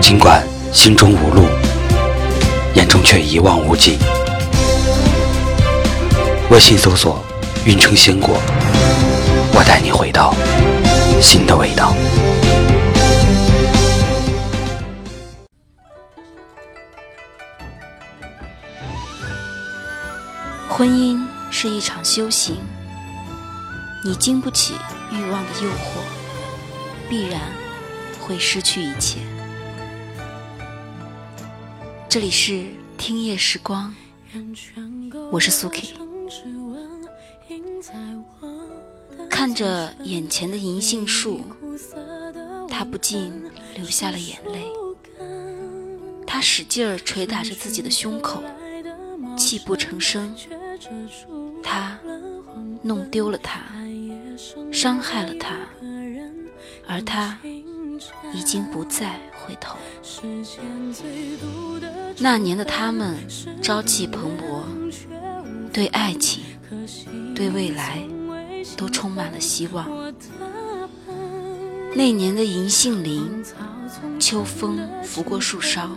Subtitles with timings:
[0.00, 1.46] 尽管心中无路，
[2.74, 3.96] 眼中却一望无际。
[6.50, 7.22] 微信搜索
[7.64, 8.36] “运城鲜果”，
[9.54, 10.34] 我带你回到
[11.20, 11.94] 新的味道。
[20.68, 21.22] 婚姻
[21.52, 22.56] 是一场修行，
[24.02, 24.74] 你经不起
[25.12, 26.00] 欲望的诱惑，
[27.08, 27.40] 必然
[28.20, 29.18] 会失去一切。
[32.10, 32.66] 这里是
[32.98, 33.94] 听夜时光，
[35.30, 35.94] 我是苏 K。
[39.30, 41.40] 看着眼前的银杏树，
[42.68, 43.32] 他不禁
[43.76, 44.66] 流下了眼泪。
[46.26, 48.42] 他使劲儿捶打着自己的胸口，
[49.38, 50.34] 泣不成声。
[51.62, 51.96] 他
[52.82, 53.60] 弄丢了他，
[54.72, 55.60] 伤害了他，
[56.88, 57.38] 而他
[58.32, 59.76] 已经不再回头。
[62.18, 63.16] 那年的他们
[63.62, 64.62] 朝气蓬勃，
[65.72, 66.44] 对爱情、
[67.34, 68.02] 对未来
[68.76, 69.86] 都充满了希望。
[71.94, 73.42] 那年的银杏林，
[74.18, 75.90] 秋风拂过树梢，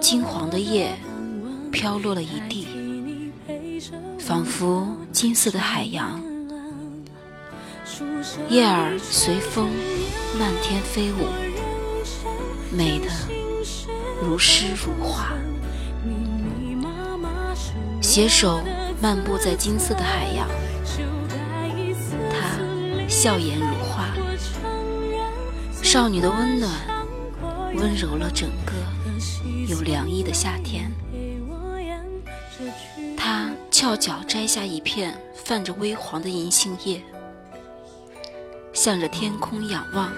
[0.00, 0.94] 金黄的叶
[1.70, 2.66] 飘落了一地，
[4.18, 6.31] 仿佛金色的海洋。
[8.48, 9.70] 叶儿随风
[10.38, 11.26] 漫天飞舞，
[12.70, 13.06] 美的。
[14.24, 15.32] 如诗如画，
[18.00, 18.62] 携手
[19.00, 20.48] 漫步在金色的海洋，
[22.30, 22.56] 她
[23.08, 24.14] 笑颜如花，
[25.82, 26.70] 少女的温暖
[27.74, 28.72] 温柔了整个
[29.66, 30.88] 有凉意的夏天。
[33.16, 37.02] 她翘脚摘下一片泛着微黄的银杏叶，
[38.84, 40.12] 向着天空仰望，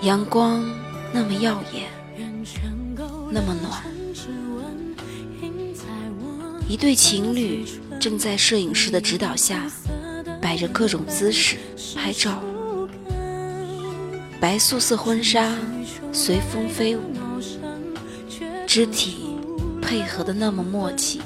[0.00, 0.64] 阳光。
[1.12, 1.90] 那么耀眼，
[3.30, 3.82] 那么暖。
[6.66, 7.66] 一对情侣
[8.00, 9.70] 正在摄影师的指导下，
[10.40, 11.58] 摆着各种姿势
[11.94, 12.42] 拍照。
[14.40, 15.54] 白素色婚纱
[16.10, 17.12] 随风飞舞，
[18.66, 19.36] 肢体
[19.82, 21.20] 配合的那么默契，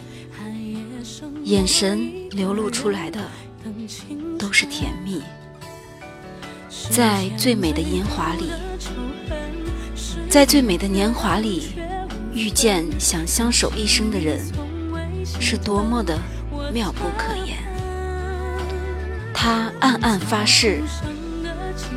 [1.44, 3.20] 眼神流露出来的
[4.40, 5.22] 都是甜蜜。
[6.90, 8.50] 在最美的年华里。
[10.30, 11.72] 在最美的年华里，
[12.32, 14.40] 遇见想相守一生的人，
[15.40, 16.18] 是多么的
[16.72, 17.58] 妙不可言。
[19.34, 20.82] 他暗暗发誓，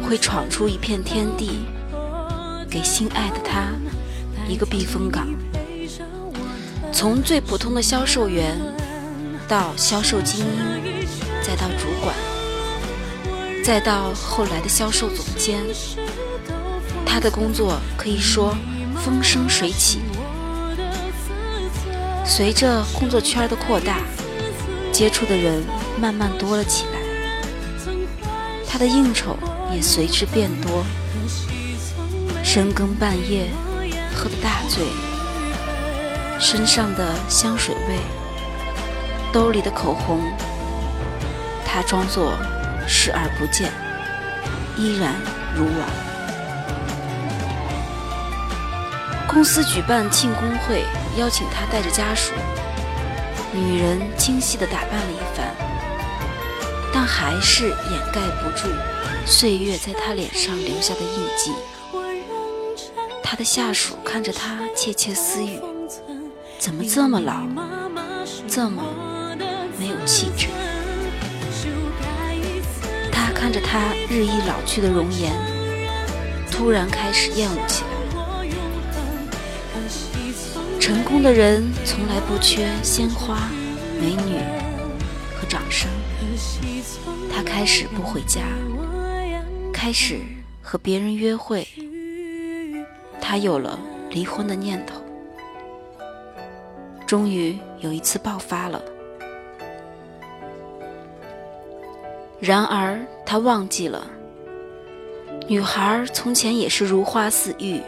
[0.03, 1.59] 会闯出一片天地，
[2.67, 3.69] 给心爱的他
[4.47, 5.27] 一个避风港。
[6.91, 8.59] 从最普通的销售员，
[9.47, 11.07] 到销售精英，
[11.43, 12.15] 再到主管，
[13.63, 15.63] 再到后来的销售总监。
[17.05, 18.53] 他的工作可以说
[19.03, 20.01] 风生水起。
[22.25, 23.97] 随着工作圈的扩大，
[24.91, 25.63] 接触的人
[25.99, 26.99] 慢慢多了起来，
[28.67, 29.37] 他的应酬
[29.73, 30.83] 也随之变多。
[32.43, 33.47] 深更半夜
[34.13, 34.83] 喝得大醉，
[36.39, 37.97] 身上的香水味，
[39.31, 40.19] 兜里的口红，
[41.65, 42.33] 他装作
[42.87, 43.71] 视而不见，
[44.77, 45.13] 依然
[45.55, 45.89] 如往。
[49.27, 50.83] 公司举办庆功会，
[51.17, 52.33] 邀请他带着家属。
[53.51, 55.47] 女人精细地打扮了一番，
[56.91, 58.67] 但还是掩盖不住
[59.25, 61.51] 岁月在她脸上留下的印记。
[63.23, 65.59] 他的下属看着他窃窃私语
[66.59, 67.47] ：“怎么这么老，
[68.47, 68.83] 这么
[69.79, 70.47] 没有气质？”
[73.43, 75.33] 看着他日益老去的容颜，
[76.49, 77.89] 突然开始厌恶起来。
[80.79, 83.49] 成功的人从来不缺鲜花、
[83.99, 84.37] 美女
[85.35, 85.89] 和掌声。
[87.35, 88.43] 他开始不回家，
[89.73, 90.21] 开始
[90.61, 91.67] 和别人约会。
[93.19, 93.77] 他有了
[94.09, 95.01] 离婚的念头。
[97.05, 98.81] 终于有一次爆发了。
[102.39, 104.05] 然而他忘记了，
[105.47, 107.81] 女孩从前也是如花似玉，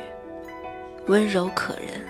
[1.07, 2.05] 温柔可人。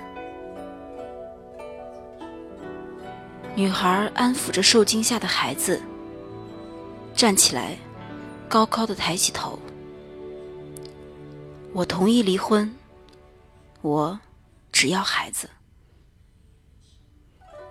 [3.56, 5.82] 女孩安抚着受惊吓的孩子，
[7.16, 7.78] 站起来，
[8.48, 9.58] 高高的抬起头。
[11.74, 12.76] 我同意离婚，
[13.82, 14.20] 我
[14.72, 15.50] 只要孩子。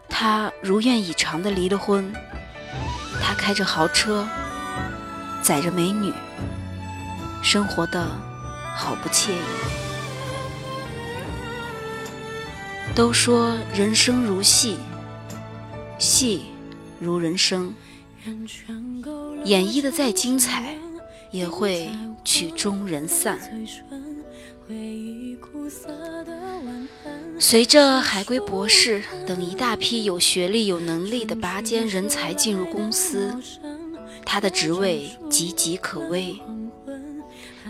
[0.09, 2.13] 他如愿以偿的离了婚，
[3.23, 4.27] 他开着豪车，
[5.45, 6.11] 载着美女。
[7.43, 8.03] 生活的
[8.75, 9.35] 好不惬意。
[12.95, 14.79] 都说人生如戏，
[15.99, 16.47] 戏
[16.99, 17.75] 如人生，
[19.45, 20.79] 演绎的再精彩，
[21.31, 21.91] 也会
[22.25, 23.39] 曲终人散。
[27.39, 33.37] 随着海归博士等一大批有学历、有能力的拔尖人才进入公司，
[34.25, 36.41] 他的职位岌岌可危。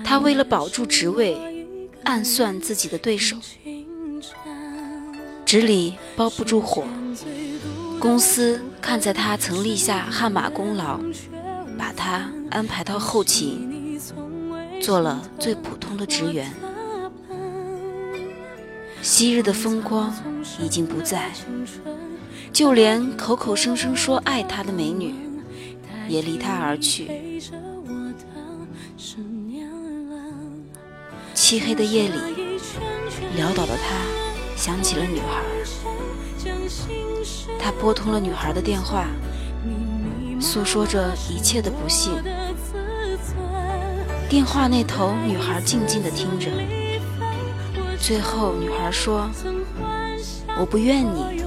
[0.04, 1.36] 他为了保住职位，
[2.04, 3.36] 暗算自己的对手。
[5.44, 6.84] 纸里包不住火，
[8.00, 10.98] 公司看在他曾立下汗马功劳，
[11.78, 14.00] 把他安排到后勤，
[14.80, 16.52] 做了最普通的职员。
[19.00, 20.12] 昔日的风光
[20.58, 21.30] 已经不在，
[22.52, 25.14] 就连口口声声说爱他的美女，
[26.08, 27.40] 也离他而去。
[31.34, 32.18] 漆黑的夜里，
[33.36, 33.96] 潦倒的他
[34.56, 35.42] 想起了女孩。
[37.58, 39.06] 他拨通了女孩的电话，
[40.40, 42.12] 诉说着一切的不幸。
[44.28, 46.50] 电话那头，女孩静静的听着。
[47.98, 49.30] 最后，女孩说
[50.58, 51.42] ：“我不怨你，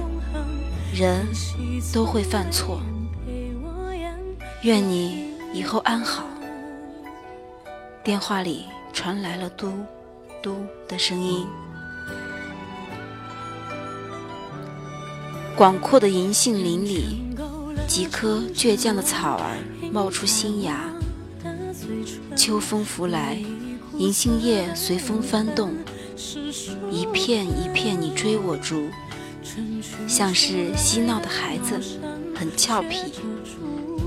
[0.92, 1.26] 人
[1.92, 2.80] 都会犯错，
[4.62, 6.24] 愿你以后安好。”
[8.04, 8.64] 电话里。
[8.90, 9.72] 传来了嘟
[10.42, 10.56] 嘟
[10.88, 11.46] 的声音。
[15.54, 17.22] 广阔的银杏林里，
[17.86, 19.56] 几棵倔强的草儿
[19.92, 20.90] 冒出新芽。
[22.34, 23.40] 秋风拂来，
[23.96, 25.72] 银杏叶随风翻动，
[26.90, 28.88] 一片一片你追我逐，
[30.08, 31.78] 像是嬉闹的孩子，
[32.34, 33.12] 很俏皮。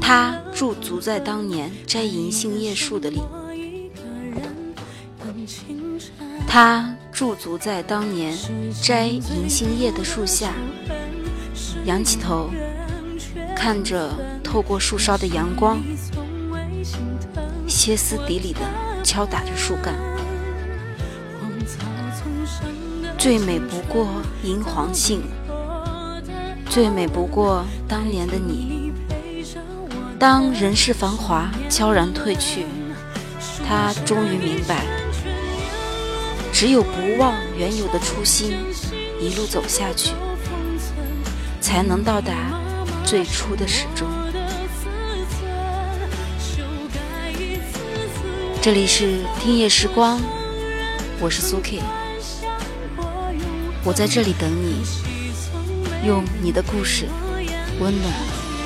[0.01, 3.21] 他驻足在当年摘银杏叶树的里。
[6.47, 8.35] 他驻足在当年
[8.81, 10.53] 摘银杏叶的树下，
[11.85, 12.49] 仰起头，
[13.55, 14.09] 看着
[14.43, 15.79] 透过树梢的阳光，
[17.67, 18.59] 歇斯底里地
[19.03, 19.93] 敲打着树干。
[23.17, 24.07] 最美不过
[24.43, 25.21] 银黄杏，
[26.67, 28.80] 最美不过当年的你。
[30.21, 32.67] 当人世繁华悄然褪去，
[33.67, 34.85] 他终于明白。
[36.53, 38.55] 只有不忘原有的初心，
[39.19, 40.11] 一路走下去，
[41.59, 42.31] 才能到达
[43.03, 44.07] 最初的始终。
[48.61, 50.21] 这里是听夜时光，
[51.19, 51.81] 我是苏 K，
[53.83, 54.83] 我在这里等你，
[56.05, 57.07] 用你的故事
[57.79, 58.13] 温暖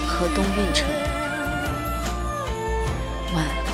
[0.05, 1.04] 河东运城。
[3.35, 3.64] 万